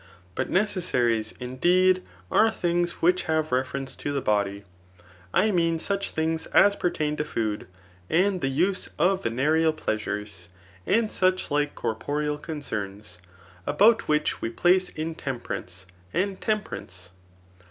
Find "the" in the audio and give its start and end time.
4.11-4.19, 8.41-8.47